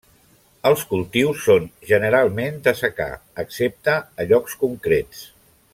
Els 0.69 0.85
cultius 0.93 1.43
són 1.49 1.67
generalment 1.91 2.57
de 2.69 2.75
secà 2.81 3.09
excepte 3.45 3.99
a 4.23 4.27
llocs 4.33 4.57
concrets. 4.65 5.25